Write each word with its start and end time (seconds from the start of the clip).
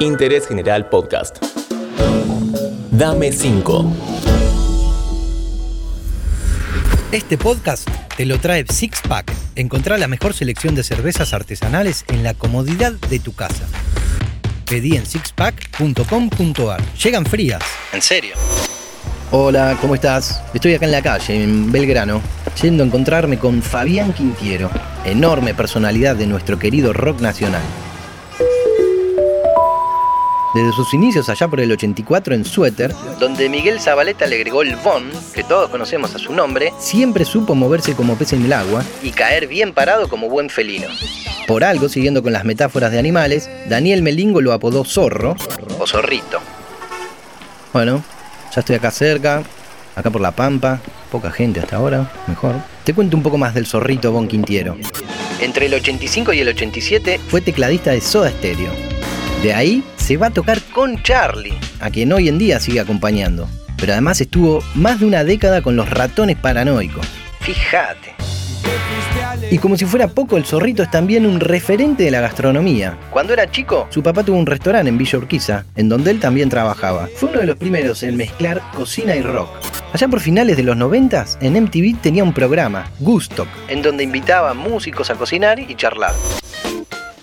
Interés 0.00 0.46
General 0.46 0.88
Podcast. 0.88 1.38
Dame 2.90 3.32
5. 3.32 3.92
Este 7.12 7.38
podcast 7.38 7.88
te 8.16 8.26
lo 8.26 8.38
trae 8.38 8.64
Six 8.68 9.00
Pack. 9.08 9.32
Encontrá 9.54 9.96
la 9.98 10.08
mejor 10.08 10.34
selección 10.34 10.74
de 10.74 10.82
cervezas 10.82 11.32
artesanales 11.32 12.04
en 12.08 12.22
la 12.22 12.34
comodidad 12.34 12.92
de 12.92 13.18
tu 13.18 13.34
casa. 13.34 13.66
Pedí 14.66 14.96
en 14.96 15.06
sixpack.com.ar. 15.06 16.82
Llegan 17.02 17.24
frías. 17.24 17.62
En 17.92 18.02
serio. 18.02 18.34
Hola, 19.30 19.76
¿cómo 19.80 19.94
estás? 19.94 20.42
Estoy 20.54 20.74
acá 20.74 20.84
en 20.86 20.92
la 20.92 21.02
calle, 21.02 21.42
en 21.42 21.72
Belgrano, 21.72 22.20
yendo 22.62 22.82
a 22.82 22.86
encontrarme 22.86 23.38
con 23.38 23.62
Fabián 23.62 24.12
Quintiero, 24.12 24.70
enorme 25.04 25.54
personalidad 25.54 26.16
de 26.16 26.26
nuestro 26.26 26.58
querido 26.58 26.92
rock 26.92 27.20
nacional. 27.20 27.62
Desde 30.56 30.72
sus 30.72 30.94
inicios 30.94 31.28
allá 31.28 31.48
por 31.48 31.60
el 31.60 31.70
84 31.70 32.34
en 32.34 32.42
Suéter, 32.46 32.94
donde 33.20 33.50
Miguel 33.50 33.78
Zabaleta 33.78 34.26
le 34.26 34.36
agregó 34.36 34.62
el 34.62 34.74
Von, 34.76 35.10
que 35.34 35.44
todos 35.44 35.68
conocemos 35.68 36.14
a 36.14 36.18
su 36.18 36.32
nombre, 36.32 36.72
siempre 36.78 37.26
supo 37.26 37.54
moverse 37.54 37.94
como 37.94 38.16
pez 38.16 38.32
en 38.32 38.46
el 38.46 38.54
agua 38.54 38.82
y 39.02 39.10
caer 39.10 39.48
bien 39.48 39.74
parado 39.74 40.08
como 40.08 40.30
buen 40.30 40.48
felino. 40.48 40.86
Por 41.46 41.62
algo, 41.62 41.90
siguiendo 41.90 42.22
con 42.22 42.32
las 42.32 42.46
metáforas 42.46 42.90
de 42.90 42.98
animales, 42.98 43.50
Daniel 43.68 44.00
Melingo 44.00 44.40
lo 44.40 44.54
apodó 44.54 44.82
Zorro 44.86 45.36
o 45.78 45.86
Zorrito. 45.86 46.40
Bueno, 47.74 48.02
ya 48.54 48.60
estoy 48.60 48.76
acá 48.76 48.90
cerca, 48.90 49.42
acá 49.94 50.10
por 50.10 50.22
la 50.22 50.30
Pampa, 50.30 50.80
poca 51.12 51.30
gente 51.30 51.60
hasta 51.60 51.76
ahora, 51.76 52.10
mejor. 52.28 52.54
Te 52.82 52.94
cuento 52.94 53.14
un 53.14 53.22
poco 53.22 53.36
más 53.36 53.52
del 53.52 53.66
Zorrito 53.66 54.10
Bon 54.10 54.26
Quintiero. 54.26 54.78
Entre 55.38 55.66
el 55.66 55.74
85 55.74 56.32
y 56.32 56.40
el 56.40 56.48
87 56.48 57.20
fue 57.28 57.42
tecladista 57.42 57.90
de 57.90 58.00
Soda 58.00 58.30
Stereo. 58.30 58.85
De 59.46 59.54
ahí 59.54 59.84
se 59.94 60.16
va 60.16 60.26
a 60.26 60.30
tocar 60.30 60.60
con 60.72 61.00
Charlie, 61.04 61.56
a 61.78 61.88
quien 61.88 62.12
hoy 62.12 62.28
en 62.28 62.36
día 62.36 62.58
sigue 62.58 62.80
acompañando. 62.80 63.48
Pero 63.78 63.92
además 63.92 64.20
estuvo 64.20 64.60
más 64.74 64.98
de 64.98 65.06
una 65.06 65.22
década 65.22 65.62
con 65.62 65.76
los 65.76 65.88
ratones 65.88 66.36
paranoicos. 66.36 67.06
Fíjate. 67.42 68.16
Y 69.48 69.58
como 69.58 69.76
si 69.76 69.84
fuera 69.84 70.08
poco, 70.08 70.36
el 70.36 70.44
zorrito 70.44 70.82
es 70.82 70.90
también 70.90 71.24
un 71.24 71.38
referente 71.38 72.02
de 72.02 72.10
la 72.10 72.22
gastronomía. 72.22 72.98
Cuando 73.12 73.34
era 73.34 73.48
chico, 73.48 73.86
su 73.90 74.02
papá 74.02 74.24
tuvo 74.24 74.36
un 74.36 74.46
restaurante 74.46 74.88
en 74.88 74.98
Villa 74.98 75.16
Urquiza, 75.16 75.64
en 75.76 75.88
donde 75.88 76.10
él 76.10 76.18
también 76.18 76.48
trabajaba. 76.48 77.08
Fue 77.14 77.28
uno 77.28 77.38
de 77.38 77.46
los 77.46 77.56
primeros 77.56 78.02
en 78.02 78.16
mezclar 78.16 78.60
cocina 78.74 79.14
y 79.14 79.22
rock. 79.22 79.50
Allá 79.92 80.08
por 80.08 80.18
finales 80.18 80.56
de 80.56 80.64
los 80.64 80.76
90, 80.76 81.24
en 81.40 81.62
MTV 81.62 82.00
tenía 82.02 82.24
un 82.24 82.32
programa, 82.32 82.90
Gustock, 82.98 83.46
en 83.68 83.80
donde 83.80 84.02
invitaba 84.02 84.54
músicos 84.54 85.08
a 85.10 85.14
cocinar 85.14 85.60
y 85.60 85.72
charlar. 85.76 86.14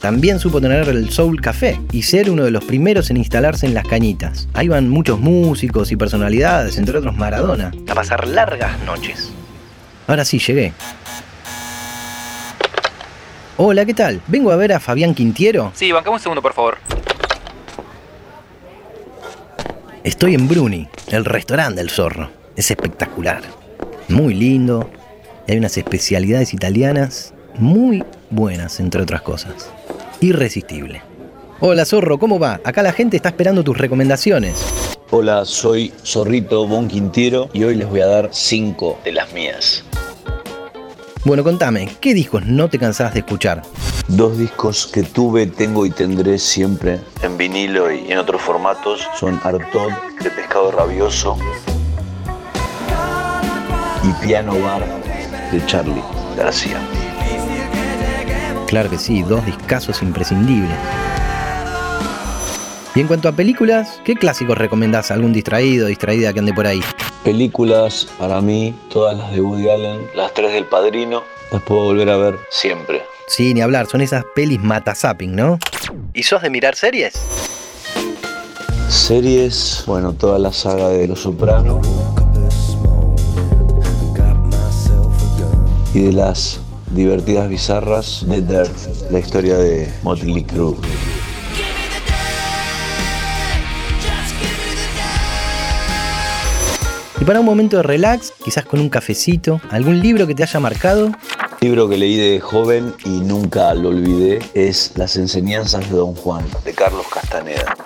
También 0.04 0.38
supo 0.38 0.60
tener 0.60 0.90
el 0.90 1.12
Soul 1.12 1.40
Café 1.40 1.80
y 1.94 2.02
ser 2.02 2.30
uno 2.30 2.44
de 2.44 2.52
los 2.52 2.66
primeros 2.66 3.10
en 3.10 3.16
instalarse 3.16 3.68
en 3.68 3.74
las 3.74 3.86
cañitas. 3.86 4.50
Ahí 4.54 4.68
van 4.68 4.90
muchos 4.90 5.18
músicos 5.18 5.94
y 5.94 5.96
personalidades, 5.96 6.78
entre 6.78 6.98
otros 6.98 7.16
Maradona, 7.16 7.72
a 7.88 7.96
pasar 7.96 8.28
largas 8.28 8.78
noches. 8.82 9.32
Ahora 10.06 10.26
sí, 10.26 10.40
llegué. 10.40 10.74
Hola, 13.56 13.86
¿qué 13.86 13.94
tal? 13.94 14.20
Vengo 14.28 14.52
a 14.52 14.58
ver 14.58 14.74
a 14.74 14.82
Fabián 14.82 15.16
Quintiero. 15.16 15.72
Sí, 15.74 15.94
bancamos 15.94 16.20
un 16.20 16.24
segundo, 16.24 16.42
por 16.42 16.52
favor. 16.52 16.80
Estoy 20.04 20.36
en 20.36 20.50
Bruni, 20.50 20.90
el 21.12 21.24
restaurante 21.24 21.80
del 21.80 21.90
zorro. 21.90 22.30
Es 22.58 22.70
espectacular. 22.72 23.42
Muy 24.10 24.34
lindo. 24.34 24.90
Hay 25.48 25.56
unas 25.56 25.78
especialidades 25.78 26.54
italianas 26.54 27.34
muy 27.56 28.04
buenas, 28.30 28.82
entre 28.82 29.02
otras 29.02 29.22
cosas. 29.22 29.72
Irresistible. 30.24 31.02
Hola 31.60 31.84
zorro, 31.84 32.18
¿cómo 32.18 32.40
va? 32.40 32.62
Acá 32.64 32.82
la 32.82 32.94
gente 32.94 33.18
está 33.18 33.28
esperando 33.28 33.62
tus 33.62 33.78
recomendaciones. 33.78 34.54
Hola, 35.12 35.44
soy 35.44 35.92
Zorrito 36.06 36.66
Bon 36.66 36.88
Quintiero 36.88 37.50
y 37.52 37.66
hoy 37.66 37.76
les 37.76 37.90
voy 37.90 38.00
a 38.00 38.08
dar 38.08 38.30
cinco 38.32 38.98
de 39.04 39.12
las 39.12 39.34
mías. 39.34 39.84
Bueno, 41.26 41.44
contame, 41.44 41.90
¿qué 42.00 42.14
discos 42.14 42.46
no 42.46 42.70
te 42.70 42.80
cansás 42.80 43.14
de 43.14 43.20
escuchar? 43.20 43.64
Dos 44.08 44.38
discos 44.38 44.88
que 44.88 45.04
tuve, 45.04 45.46
tengo 45.48 45.86
y 45.86 45.90
tendré 45.90 46.40
siempre 46.40 47.02
en 47.22 47.38
vinilo 47.38 47.92
y 47.92 48.10
en 48.10 48.18
otros 48.18 48.42
formatos 48.42 49.06
son 49.20 49.42
Artod 49.44 49.92
de 50.22 50.30
Pescado 50.30 50.72
Rabioso 50.72 51.38
y 54.04 54.26
Piano 54.26 54.58
Bar 54.58 54.86
de 55.52 55.66
Charlie 55.66 56.04
García. 56.38 56.80
Claro 58.74 58.90
que 58.90 58.98
sí, 58.98 59.22
dos 59.22 59.46
discazos 59.46 60.02
imprescindibles. 60.02 60.76
Y 62.96 63.02
en 63.02 63.06
cuanto 63.06 63.30
a 63.30 63.32
películas, 63.32 64.02
¿qué 64.04 64.16
clásicos 64.16 64.58
recomendás? 64.58 65.12
¿Algún 65.12 65.32
distraído, 65.32 65.86
distraída 65.86 66.34
que 66.34 66.40
ande 66.40 66.56
por 66.56 66.66
ahí? 66.66 66.82
Películas, 67.24 68.08
para 68.18 68.42
mí, 68.42 68.74
todas 68.90 69.16
las 69.16 69.32
de 69.32 69.42
Woody 69.42 69.70
Allen, 69.70 70.08
las 70.16 70.34
tres 70.34 70.54
del 70.54 70.66
Padrino, 70.66 71.22
las 71.52 71.62
puedo 71.62 71.84
volver 71.84 72.10
a 72.10 72.18
ver 72.18 72.40
siempre. 72.50 73.04
Sí, 73.28 73.54
ni 73.54 73.62
hablar, 73.62 73.86
son 73.86 74.02
esas 74.02 74.26
pelis 74.34 74.60
mata 74.60 74.96
zapping, 74.96 75.36
¿no? 75.36 75.60
¿Y 76.16 76.24
sos 76.24 76.42
de 76.42 76.50
mirar 76.50 76.74
series? 76.74 77.14
Series, 78.90 79.84
bueno, 79.86 80.14
toda 80.14 80.40
la 80.40 80.52
saga 80.52 80.88
de 80.88 81.08
Los 81.08 81.20
Soprano. 81.20 81.80
Y 85.94 86.00
de 86.00 86.14
las 86.14 86.60
divertidas 86.94 87.50
bizarras 87.50 88.26
de 88.28 88.42
Dirt, 88.42 88.72
la 89.12 89.20
historia 89.20 89.58
de 89.58 89.92
Motley 90.04 90.44
Crue. 90.44 90.76
Y 97.20 97.26
para 97.26 97.40
un 97.40 97.46
momento 97.46 97.78
de 97.78 97.84
relax, 97.84 98.34
quizás 98.44 98.66
con 98.66 98.80
un 98.80 98.90
cafecito, 98.90 99.62
algún 99.70 100.00
libro 100.02 100.28
que 100.28 100.36
te 100.36 100.44
haya 100.44 100.60
marcado. 100.60 101.12
El 101.62 101.70
libro 101.70 101.88
que 101.88 101.98
leí 101.98 102.18
de 102.18 102.40
joven 102.42 102.94
y 103.06 103.22
nunca 103.22 103.74
lo 103.74 103.90
olvidé 103.90 104.40
es 104.54 104.92
Las 104.96 105.16
enseñanzas 105.16 105.90
de 105.90 105.96
Don 105.96 106.16
Juan, 106.16 106.44
de 106.66 106.74
Carlos 106.74 107.06
Castaneda. 107.14 107.78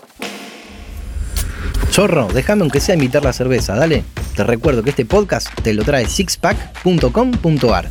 Zorro, 1.91 2.27
déjame 2.33 2.63
aunque 2.63 2.79
sea 2.79 2.95
invitar 2.95 3.23
la 3.23 3.33
cerveza, 3.33 3.75
dale. 3.75 4.03
Te 4.35 4.43
recuerdo 4.43 4.83
que 4.83 4.91
este 4.91 5.05
podcast 5.05 5.47
te 5.61 5.73
lo 5.73 5.83
trae 5.83 6.07
sixpack.com.ar. 6.07 7.89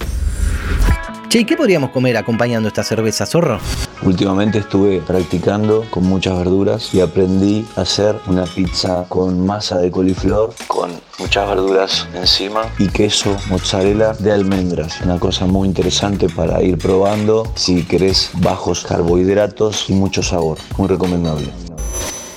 Che, 1.37 1.41
¿y 1.41 1.45
qué 1.45 1.55
podríamos 1.55 1.91
comer 1.91 2.17
acompañando 2.17 2.67
esta 2.67 2.83
cerveza, 2.83 3.27
zorro? 3.27 3.61
Últimamente 4.01 4.61
estuve 4.61 5.03
practicando 5.03 5.85
con 5.91 6.05
muchas 6.05 6.39
verduras 6.39 6.95
y 6.95 7.03
aprendí 7.03 7.67
a 7.77 7.83
hacer 7.83 8.17
una 8.27 8.45
pizza 8.45 9.05
con 9.07 9.45
masa 9.45 9.77
de 9.77 9.91
coliflor, 9.91 10.55
con 10.67 10.93
muchas 11.19 11.47
verduras 11.47 12.09
encima 12.15 12.63
y 12.79 12.89
queso 12.89 13.37
mozzarella 13.51 14.15
de 14.15 14.33
almendras. 14.33 15.03
Una 15.03 15.19
cosa 15.19 15.45
muy 15.45 15.69
interesante 15.69 16.31
para 16.31 16.63
ir 16.63 16.79
probando 16.79 17.53
si 17.55 17.83
querés 17.83 18.31
bajos 18.41 18.87
carbohidratos 18.87 19.91
y 19.91 19.93
mucho 19.93 20.23
sabor. 20.23 20.57
Muy 20.79 20.89
recomendable. 20.89 21.49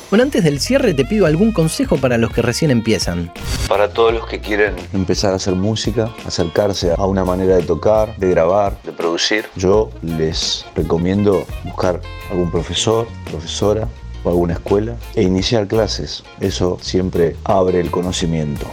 Bueno, 0.10 0.24
antes 0.24 0.44
del 0.44 0.60
cierre 0.60 0.94
te 0.94 1.06
pido 1.06 1.26
algún 1.26 1.54
consejo 1.54 1.96
para 1.96 2.18
los 2.18 2.34
que 2.34 2.42
recién 2.42 2.70
empiezan. 2.70 3.32
Para 3.70 3.88
todos 3.88 4.12
los 4.12 4.26
que 4.26 4.40
quieren 4.40 4.74
empezar 4.94 5.32
a 5.32 5.36
hacer 5.36 5.54
música, 5.54 6.10
acercarse 6.26 6.92
a 6.98 7.06
una 7.06 7.24
manera 7.24 7.56
de 7.56 7.62
tocar, 7.62 8.16
de 8.18 8.32
grabar, 8.32 8.82
de 8.82 8.92
producir, 8.92 9.46
yo 9.56 9.92
les 10.02 10.66
recomiendo 10.76 11.46
buscar 11.64 12.02
algún 12.32 12.50
profesor, 12.50 13.08
profesora 13.30 13.88
o 14.24 14.30
alguna 14.32 14.54
escuela 14.54 14.96
e 15.14 15.22
iniciar 15.22 15.68
clases. 15.68 16.24
Eso 16.40 16.80
siempre 16.82 17.36
abre 17.44 17.80
el 17.80 17.92
conocimiento. 17.92 18.66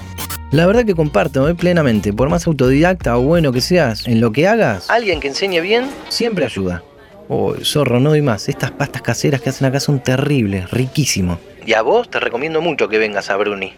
La 0.51 0.65
verdad 0.65 0.87
que 0.87 0.95
comparto 0.95 1.47
¿eh? 1.47 1.55
plenamente, 1.55 2.15
por 2.15 2.31
más 2.31 2.47
autodidacta 2.47 3.19
o 3.19 3.21
bueno 3.21 3.53
que 3.53 3.61
seas 3.61 4.09
en 4.09 4.23
lo 4.23 4.33
que 4.33 4.49
hagas, 4.49 4.89
alguien 4.89 5.21
que 5.21 5.29
enseñe 5.29 5.61
bien 5.61 5.91
siempre 6.09 6.47
ayuda. 6.47 6.83
Oh, 7.29 7.55
zorro, 7.63 8.01
no 8.01 8.11
doy 8.11 8.23
más. 8.23 8.49
Estas 8.49 8.71
pastas 8.71 9.03
caseras 9.03 9.43
que 9.43 9.51
hacen 9.51 9.67
acá 9.67 9.79
son 9.79 10.01
terribles, 10.01 10.71
riquísimo. 10.71 11.39
Y 11.67 11.75
a 11.75 11.83
vos 11.83 12.09
te 12.09 12.19
recomiendo 12.19 12.63
mucho 12.63 12.89
que 12.89 12.97
vengas 12.97 13.29
a 13.29 13.37
Bruni. 13.37 13.75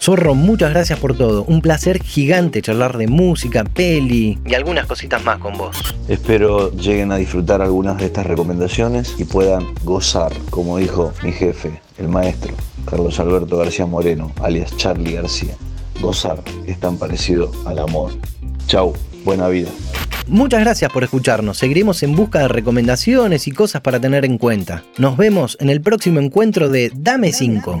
Zorro, 0.00 0.34
muchas 0.34 0.70
gracias 0.70 0.98
por 0.98 1.14
todo. 1.14 1.44
Un 1.44 1.60
placer 1.60 2.02
gigante 2.02 2.62
charlar 2.62 2.96
de 2.96 3.06
música, 3.06 3.64
peli 3.64 4.38
y 4.46 4.54
algunas 4.54 4.86
cositas 4.86 5.22
más 5.22 5.38
con 5.38 5.58
vos. 5.58 5.76
Espero 6.08 6.72
lleguen 6.72 7.12
a 7.12 7.16
disfrutar 7.16 7.60
algunas 7.60 7.98
de 7.98 8.06
estas 8.06 8.24
recomendaciones 8.24 9.14
y 9.18 9.24
puedan 9.24 9.74
gozar, 9.84 10.32
como 10.48 10.78
dijo 10.78 11.12
mi 11.22 11.32
jefe, 11.32 11.82
el 11.98 12.08
maestro 12.08 12.54
Carlos 12.88 13.20
Alberto 13.20 13.58
García 13.58 13.84
Moreno, 13.84 14.32
alias 14.42 14.74
Charlie 14.78 15.12
García. 15.12 15.54
Gozar 16.00 16.42
es 16.66 16.80
tan 16.80 16.96
parecido 16.96 17.52
al 17.66 17.78
amor. 17.78 18.12
Chau, 18.68 18.94
buena 19.22 19.48
vida. 19.48 19.68
Muchas 20.26 20.60
gracias 20.60 20.90
por 20.90 21.04
escucharnos. 21.04 21.58
Seguiremos 21.58 22.02
en 22.02 22.16
busca 22.16 22.38
de 22.38 22.48
recomendaciones 22.48 23.46
y 23.48 23.50
cosas 23.50 23.82
para 23.82 24.00
tener 24.00 24.24
en 24.24 24.38
cuenta. 24.38 24.82
Nos 24.96 25.18
vemos 25.18 25.58
en 25.60 25.68
el 25.68 25.82
próximo 25.82 26.20
encuentro 26.20 26.70
de 26.70 26.90
Dame 26.94 27.32
5. 27.32 27.80